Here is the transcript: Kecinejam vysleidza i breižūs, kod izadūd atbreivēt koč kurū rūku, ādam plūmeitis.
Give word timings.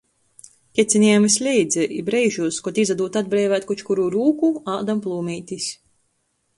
Kecinejam 0.79 1.27
vysleidza 1.27 1.85
i 1.99 2.01
breižūs, 2.09 2.59
kod 2.69 2.81
izadūd 2.87 3.21
atbreivēt 3.23 3.71
koč 3.73 3.87
kurū 3.91 4.09
rūku, 4.19 4.53
ādam 4.79 5.07
plūmeitis. 5.07 5.73